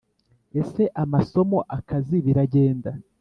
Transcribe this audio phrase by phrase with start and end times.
[0.61, 2.91] ese amasomo akazi biragenda